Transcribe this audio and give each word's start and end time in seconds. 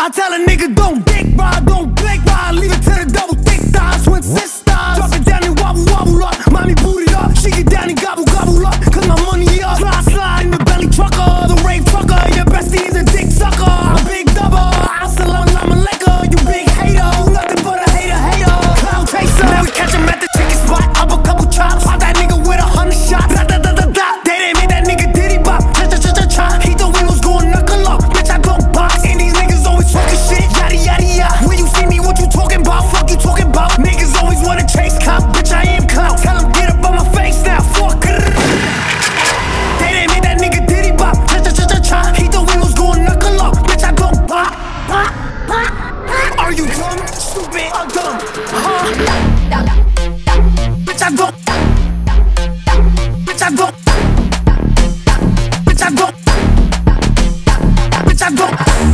I 0.00 0.10
tell 0.10 0.32
a 0.32 0.38
nigga 0.46 0.74
don't 0.76 1.04
dick. 1.04 1.26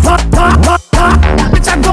Bitch, 0.05 1.69
I 1.69 1.81
go. 1.81 1.93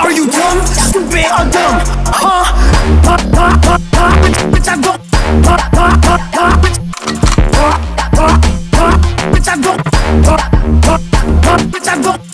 Are 0.00 0.12
you 0.12 0.30
dumb, 0.30 0.64
stupid, 0.64 1.26
or 1.26 1.44
dumb? 1.50 1.82
Huh? 2.06 2.44
Bitch, 4.50 4.68
I 4.68 4.76
go. 4.80 4.92
Bitch, 9.30 9.48
I 9.48 9.56
go. 9.60 9.72
Bitch, 11.70 11.88
I 11.88 12.02
go. 12.02 12.33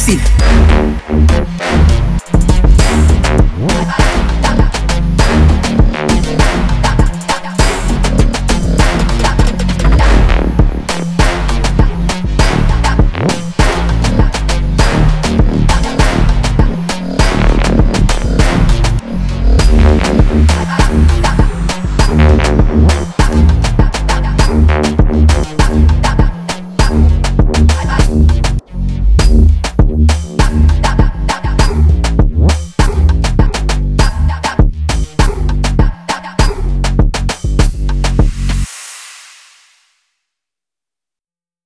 See. 0.00 0.69